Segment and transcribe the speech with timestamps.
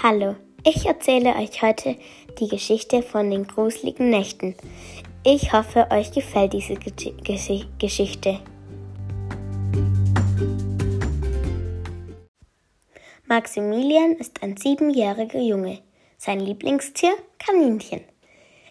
[0.00, 1.96] Hallo, ich erzähle euch heute
[2.38, 4.54] die Geschichte von den gruseligen Nächten.
[5.24, 8.38] Ich hoffe, euch gefällt diese Gesch Geschichte.
[13.26, 15.80] Maximilian ist ein siebenjähriger Junge.
[16.16, 18.02] Sein Lieblingstier Kaninchen.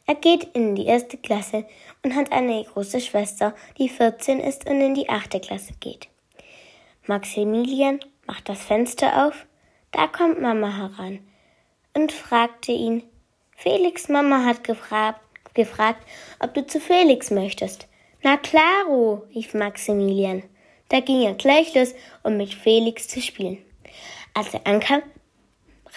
[0.05, 1.66] Er geht in die erste Klasse
[2.05, 6.07] und hat eine große Schwester, die 14 ist und in die achte Klasse geht.
[7.05, 9.45] Maximilian macht das Fenster auf
[9.91, 11.20] da kommt Mama heran
[11.94, 13.04] und fragte ihn,
[13.55, 15.22] Felix Mama hat gefragt,
[15.54, 16.05] gefragt,
[16.40, 17.88] ob du zu Felix möchtest.
[18.22, 20.44] Na klaro, rief Maximilian.
[20.90, 23.58] Da ging er gleich los, um mit Felix zu spielen.
[24.34, 25.02] Als er ankam,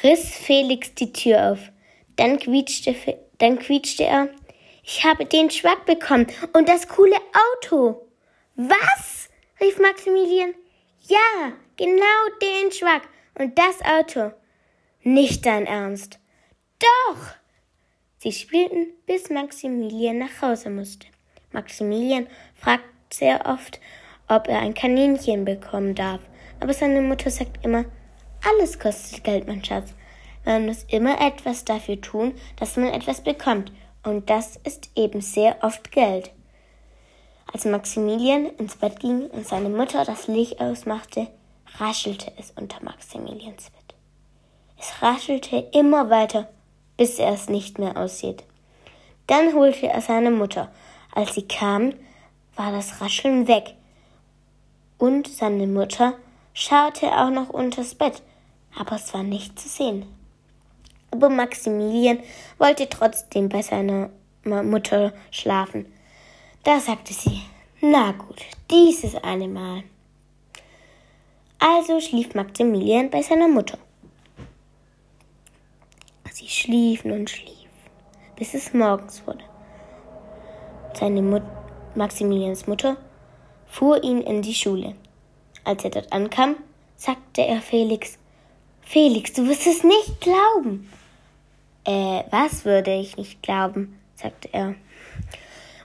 [0.02, 1.58] riss Felix die Tür auf.
[2.16, 2.94] Dann quietschte,
[3.38, 4.28] dann quietschte er,
[4.82, 7.16] ich habe den Schwack bekommen und das coole
[7.54, 8.08] Auto.
[8.56, 9.28] Was?
[9.60, 10.54] rief Maximilian.
[11.06, 13.02] Ja, genau den Schwack
[13.38, 14.32] und das Auto.
[15.02, 16.18] Nicht dein Ernst.
[16.78, 17.18] Doch.
[18.18, 21.06] Sie spielten, bis Maximilian nach Hause musste.
[21.52, 23.80] Maximilian fragt sehr oft,
[24.28, 26.20] ob er ein Kaninchen bekommen darf.
[26.60, 27.86] Aber seine Mutter sagt immer,
[28.46, 29.94] alles kostet Geld, mein Schatz.
[30.44, 33.72] Man muss immer etwas dafür tun, dass man etwas bekommt.
[34.02, 36.30] Und das ist eben sehr oft Geld.
[37.52, 41.26] Als Maximilian ins Bett ging und seine Mutter das Licht ausmachte,
[41.78, 43.94] raschelte es unter Maximilians Bett.
[44.78, 46.48] Es raschelte immer weiter,
[46.96, 48.44] bis er es nicht mehr aussieht.
[49.26, 50.70] Dann holte er seine Mutter.
[51.14, 51.94] Als sie kam,
[52.56, 53.74] war das Rascheln weg.
[54.98, 56.14] Und seine Mutter
[56.52, 58.22] schaute auch noch unters Bett,
[58.78, 60.06] aber es war nicht zu sehen.
[61.10, 62.20] Aber Maximilian
[62.58, 64.10] wollte trotzdem bei seiner
[64.44, 65.86] Mutter schlafen.
[66.64, 67.42] Da sagte sie,
[67.80, 69.84] na gut, dieses eine Mal.
[71.62, 73.76] Also schlief Maximilian bei seiner Mutter.
[76.32, 77.68] Sie schliefen und schliefen,
[78.34, 79.44] bis es morgens wurde.
[80.94, 81.42] Seine Mut
[81.94, 82.96] Maximilians Mutter
[83.66, 84.94] fuhr ihn in die Schule.
[85.64, 86.56] Als er dort ankam,
[86.96, 88.16] sagte er Felix,
[88.80, 90.90] Felix, du wirst es nicht glauben.
[91.84, 93.98] Äh, was würde ich nicht glauben?
[94.16, 94.74] sagte er.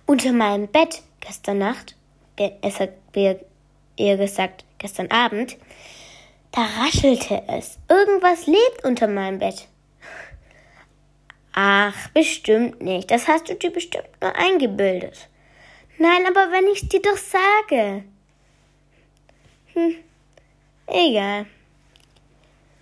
[0.05, 1.95] Unter meinem Bett gestern Nacht,
[2.37, 5.57] es hat eher gesagt gestern Abend,
[6.51, 7.79] da raschelte es.
[7.89, 9.67] Irgendwas lebt unter meinem Bett.
[11.53, 13.11] Ach, bestimmt nicht.
[13.11, 15.29] Das hast du dir bestimmt nur eingebildet.
[15.97, 18.03] Nein, aber wenn ich's dir doch sage.
[19.73, 19.95] Hm,
[20.87, 21.45] egal.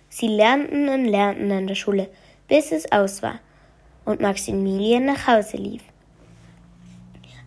[0.08, 2.08] Sie lernten und lernten an der Schule,
[2.48, 3.40] bis es aus war
[4.04, 5.82] und Maximilian nach Hause lief.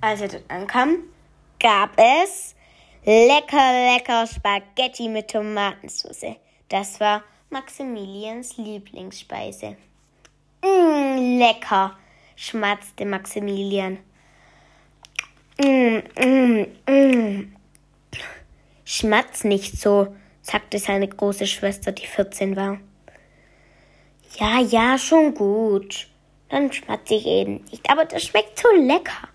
[0.02, 0.98] Als er dort ankam,
[1.60, 2.56] gab es
[3.10, 6.36] Lecker, lecker Spaghetti mit Tomatensauce.
[6.68, 9.78] Das war Maximilians Lieblingsspeise.
[10.62, 11.98] Mmm, lecker,
[12.36, 14.00] schmatzte Maximilian.
[15.58, 17.56] Mmm, mmm, mmm.
[18.84, 22.78] Schmatz nicht so, sagte seine große Schwester, die 14 war.
[24.38, 26.10] Ja, ja, schon gut.
[26.50, 29.30] Dann schmatze ich eben nicht, aber das schmeckt so lecker.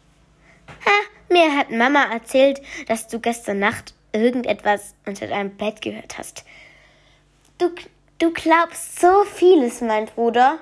[0.85, 0.91] Ha,
[1.33, 6.45] mir hat Mama erzählt, dass du gestern Nacht irgendetwas unter deinem Bett gehört hast.
[7.59, 7.71] Du,
[8.19, 10.59] du glaubst so vieles, mein Bruder.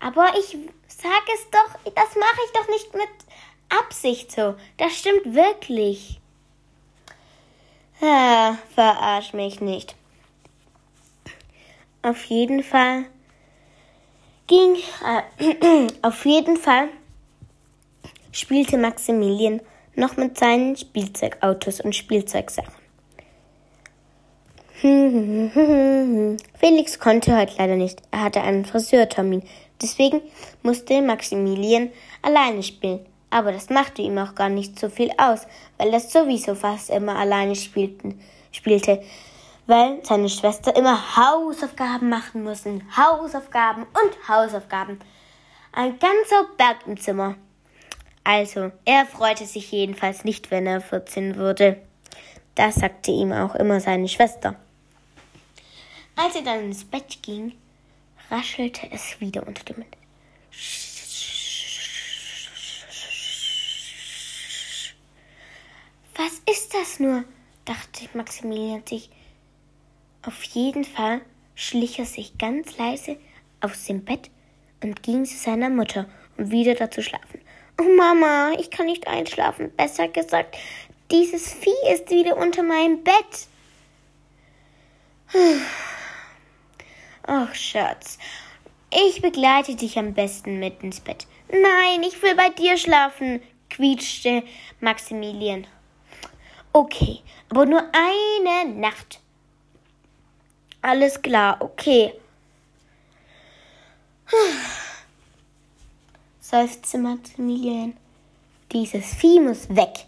[0.00, 0.56] Aber ich
[0.88, 3.08] sag es doch, das mache ich doch nicht mit
[3.68, 4.54] Absicht so.
[4.76, 6.20] Das stimmt wirklich.
[8.00, 9.96] Ja, verarsch mich nicht.
[12.02, 13.06] Auf jeden Fall
[14.46, 16.88] ging, äh, auf jeden Fall
[18.36, 19.60] spielte Maximilian
[19.94, 22.74] noch mit seinen Spielzeugautos und Spielzeugsachen.
[26.58, 28.02] Felix konnte heute leider nicht.
[28.10, 29.42] Er hatte einen Friseurtermin.
[29.80, 30.20] Deswegen
[30.62, 33.06] musste Maximilian alleine spielen.
[33.30, 35.46] Aber das machte ihm auch gar nicht so viel aus,
[35.78, 38.20] weil er sowieso fast immer alleine spielten,
[38.52, 39.02] spielte.
[39.66, 42.82] Weil seine Schwester immer Hausaufgaben machen mussten.
[42.94, 45.00] Hausaufgaben und Hausaufgaben.
[45.72, 47.36] Ein ganzer Berg im Zimmer.
[48.28, 51.80] Also, er freute sich jedenfalls nicht, wenn er 14 wurde.
[52.56, 54.56] Das sagte ihm auch immer seine Schwester.
[56.16, 57.52] Als er dann ins Bett ging,
[58.28, 59.96] raschelte es wieder unter dem Bett.
[66.16, 67.22] Was ist das nur?
[67.64, 69.08] dachte Maximilian sich.
[70.22, 71.20] Auf jeden Fall
[71.54, 73.18] schlich er sich ganz leise
[73.60, 74.30] aus dem Bett
[74.82, 77.45] und ging zu seiner Mutter, um wieder da zu schlafen.
[77.78, 79.70] Oh Mama, ich kann nicht einschlafen.
[79.76, 80.56] Besser gesagt,
[81.10, 83.48] dieses Vieh ist wieder unter meinem Bett.
[87.26, 88.18] Ach, Schatz,
[88.90, 91.26] ich begleite dich am besten mit ins Bett.
[91.50, 94.42] Nein, ich will bei dir schlafen, quietschte
[94.80, 95.66] Maximilian.
[96.72, 97.20] Okay,
[97.50, 99.20] aber nur eine Nacht.
[100.82, 102.14] Alles klar, okay.
[106.48, 107.96] Seufzte Maximilian.
[108.70, 110.06] Dieses Vieh muss weg.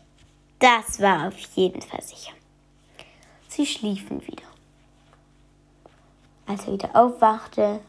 [0.60, 2.32] Das war auf jeden Fall sicher.
[3.48, 4.44] Sie schliefen wieder.
[6.46, 7.80] Als er wieder aufwachte,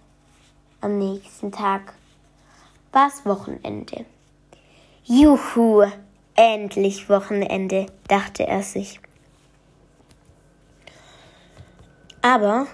[0.82, 1.94] am nächsten Tag,
[2.92, 4.06] war es Wochenende.
[5.04, 5.86] Juhu,
[6.34, 9.00] endlich Wochenende, dachte er sich.
[12.24, 12.66] Aber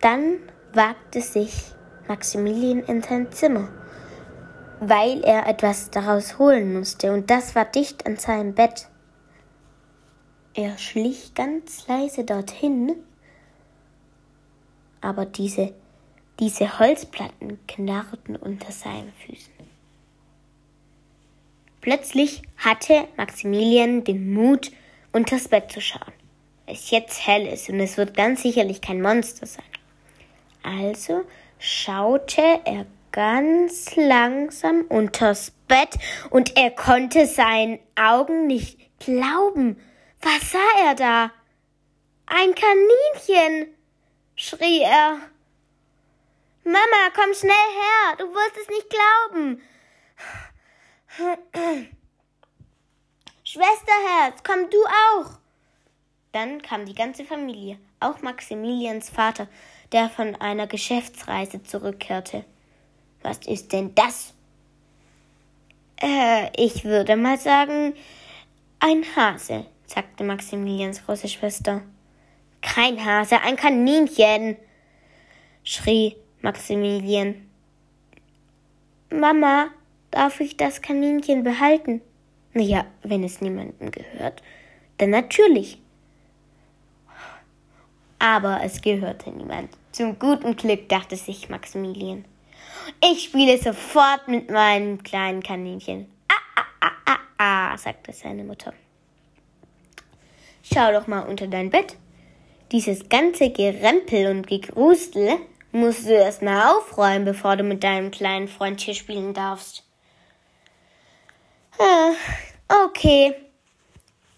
[0.00, 0.38] dann
[0.72, 1.64] wagte sich
[2.06, 3.68] Maximilian in sein Zimmer,
[4.80, 8.88] weil er etwas daraus holen musste, und das war dicht an seinem Bett.
[10.54, 12.96] Er schlich ganz leise dorthin,
[15.00, 15.74] aber diese,
[16.40, 19.52] diese Holzplatten knarrten unter seinen Füßen.
[21.80, 24.70] Plötzlich hatte Maximilian den Mut,
[25.12, 26.12] unters Bett zu schauen,
[26.66, 29.64] weil es jetzt hell ist und es wird ganz sicherlich kein Monster sein.
[30.62, 31.22] Also
[31.58, 35.98] schaute er ganz langsam unters Bett
[36.30, 39.80] und er konnte seinen Augen nicht glauben.
[40.22, 41.32] Was sah er da?
[42.26, 43.74] Ein Kaninchen,
[44.36, 45.18] schrie er.
[46.64, 49.62] Mama, komm schnell her, du wirst es nicht glauben.
[53.44, 55.40] Schwesterherz, komm du auch.
[56.32, 59.48] Dann kam die ganze Familie, auch Maximilians Vater,
[59.90, 62.44] der von einer Geschäftsreise zurückkehrte.
[63.22, 64.34] Was ist denn das?
[66.00, 67.94] Äh, ich würde mal sagen,
[68.78, 71.82] ein Hase, sagte Maximilians große Schwester.
[72.62, 74.56] Kein Hase, ein Kaninchen,
[75.62, 77.46] schrie Maximilian.
[79.10, 79.68] Mama,
[80.10, 82.00] darf ich das Kaninchen behalten?
[82.54, 84.42] Na ja, wenn es niemandem gehört,
[84.98, 85.78] dann natürlich.
[88.18, 89.70] Aber es gehörte niemand.
[89.92, 92.24] Zum guten Glück dachte sich Maximilian.
[93.02, 96.10] Ich spiele sofort mit meinem kleinen Kaninchen.
[96.28, 97.18] Ah, ah, ah, ah,
[97.72, 98.72] ah, sagte seine Mutter.
[100.62, 101.96] Schau doch mal unter dein Bett.
[102.72, 105.38] Dieses ganze Gerempel und Gegrusel
[105.72, 109.84] musst du erst mal aufräumen, bevor du mit deinem kleinen Freund hier spielen darfst.
[111.78, 112.12] Ah,
[112.86, 113.34] okay,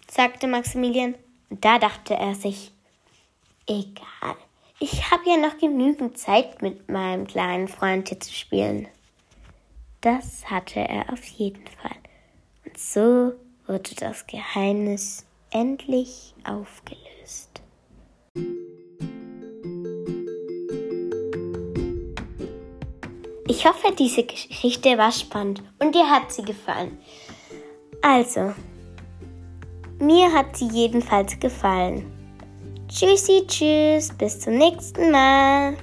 [0.09, 1.15] sagte Maximilian.
[1.49, 2.71] Und da dachte er sich,
[3.67, 4.37] egal,
[4.79, 8.87] ich habe ja noch genügend Zeit mit meinem kleinen Freund hier zu spielen.
[10.01, 11.95] Das hatte er auf jeden Fall.
[12.65, 13.33] Und so
[13.67, 17.61] wurde das Geheimnis endlich aufgelöst.
[23.47, 26.97] Ich hoffe, diese Geschichte war spannend und dir hat sie gefallen.
[28.01, 28.53] Also,
[29.99, 32.22] mir hat sie jedenfalls gefallen.
[32.95, 35.75] Tschüssi, tschüss, bis zum nächsten Mal.